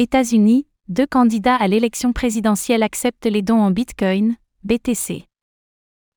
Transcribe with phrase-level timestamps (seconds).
[0.00, 5.24] États-Unis, deux candidats à l'élection présidentielle acceptent les dons en Bitcoin, BTC.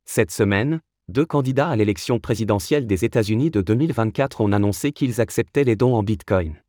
[0.06, 5.64] Cette semaine, deux candidats à l'élection présidentielle des États-Unis de 2024 ont annoncé qu'ils acceptaient
[5.64, 6.62] les dons en Bitcoin.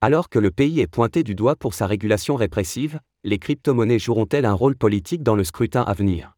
[0.00, 4.46] Alors que le pays est pointé du doigt pour sa régulation répressive, les crypto-monnaies joueront-elles
[4.46, 6.36] un rôle politique dans le scrutin à venir?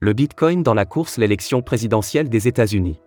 [0.00, 2.98] Le Bitcoin dans la course l'élection présidentielle des États-Unis.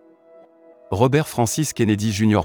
[0.90, 2.40] Robert Francis Kennedy Jr.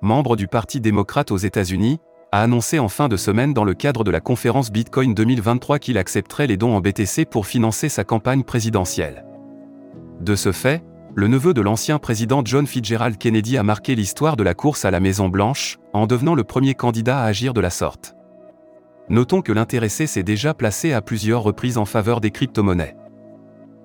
[0.00, 2.00] membre du Parti démocrate aux États-Unis,
[2.32, 5.98] a annoncé en fin de semaine dans le cadre de la conférence Bitcoin 2023 qu'il
[5.98, 9.26] accepterait les dons en BTC pour financer sa campagne présidentielle.
[10.22, 10.82] De ce fait,
[11.14, 14.90] le neveu de l'ancien président John Fitzgerald Kennedy a marqué l'histoire de la course à
[14.90, 18.16] la Maison-Blanche, en devenant le premier candidat à agir de la sorte.
[19.10, 22.96] Notons que l'intéressé s'est déjà placé à plusieurs reprises en faveur des crypto-monnaies.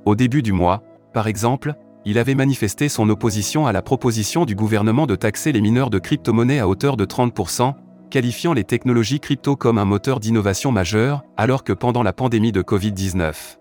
[0.06, 1.76] Au début du mois, par exemple,
[2.06, 6.00] il avait manifesté son opposition à la proposition du gouvernement de taxer les mineurs de
[6.00, 7.74] crypto-monnaies à hauteur de 30%,
[8.10, 12.62] qualifiant les technologies crypto comme un moteur d'innovation majeur, alors que pendant la pandémie de
[12.62, 13.58] Covid-19.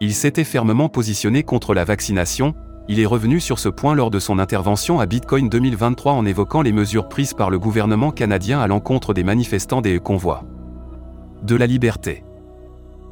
[0.00, 2.54] Il s'était fermement positionné contre la vaccination,
[2.88, 6.60] il est revenu sur ce point lors de son intervention à Bitcoin 2023 en évoquant
[6.60, 10.44] les mesures prises par le gouvernement canadien à l'encontre des manifestants des convois.
[11.42, 12.24] De la liberté.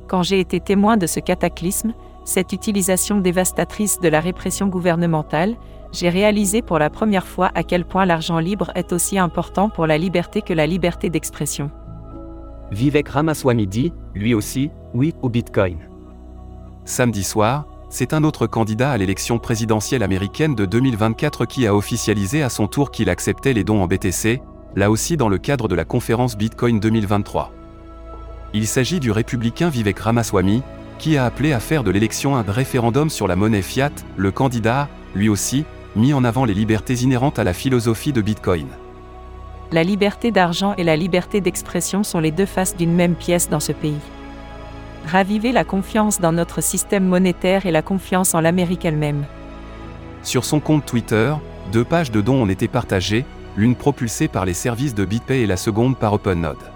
[0.08, 5.56] Quand j'ai été témoin de ce cataclysme, cette utilisation dévastatrice de la répression gouvernementale,
[5.92, 9.86] j'ai réalisé pour la première fois à quel point l'argent libre est aussi important pour
[9.86, 11.70] la liberté que la liberté d'expression.
[12.70, 15.76] Vivek Ramaswamy dit, lui aussi, oui au Bitcoin.
[16.84, 22.42] Samedi soir, c'est un autre candidat à l'élection présidentielle américaine de 2024 qui a officialisé
[22.42, 24.40] à son tour qu'il acceptait les dons en BTC,
[24.74, 27.52] là aussi dans le cadre de la conférence Bitcoin 2023.
[28.54, 30.62] Il s'agit du républicain Vivek Ramaswamy,
[30.98, 34.88] qui a appelé à faire de l'élection un référendum sur la monnaie fiat, le candidat,
[35.14, 35.64] lui aussi,
[35.96, 38.66] mis en avant les libertés inhérentes à la philosophie de Bitcoin.
[39.72, 43.60] La liberté d'argent et la liberté d'expression sont les deux faces d'une même pièce dans
[43.60, 44.00] ce pays.
[45.06, 49.24] Raviver la confiance dans notre système monétaire et la confiance en l'Amérique elle-même.
[50.22, 51.34] Sur son compte Twitter,
[51.72, 53.24] deux pages de dons ont été partagées,
[53.56, 56.71] l'une propulsée par les services de BitPay et la seconde par OpenNode.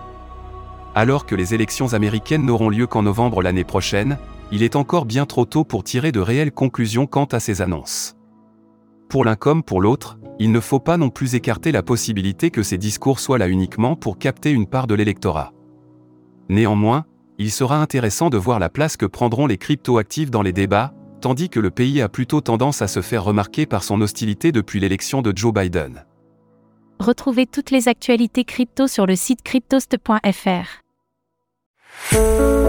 [0.96, 4.16] Alors que les élections américaines n'auront lieu qu'en novembre l'année prochaine,
[4.50, 8.16] il est encore bien trop tôt pour tirer de réelles conclusions quant à ces annonces.
[9.10, 12.62] Pour l'un comme pour l'autre, il ne faut pas non plus écarter la possibilité que
[12.62, 15.52] ces discours soient là uniquement pour capter une part de l'électorat.
[16.48, 17.04] Néanmoins,
[17.36, 21.50] il sera intéressant de voir la place que prendront les cryptoactifs dans les débats, tandis
[21.50, 25.20] que le pays a plutôt tendance à se faire remarquer par son hostilité depuis l'élection
[25.20, 26.06] de Joe Biden.
[27.00, 30.85] Retrouvez toutes les actualités crypto sur le site cryptost.fr.
[32.12, 32.65] Música